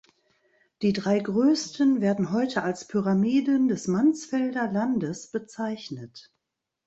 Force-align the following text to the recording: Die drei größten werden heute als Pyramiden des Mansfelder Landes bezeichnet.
Die 0.81 0.93
drei 0.93 1.19
größten 1.19 2.01
werden 2.01 2.31
heute 2.31 2.63
als 2.63 2.87
Pyramiden 2.87 3.67
des 3.67 3.87
Mansfelder 3.87 4.71
Landes 4.71 5.27
bezeichnet. 5.29 6.33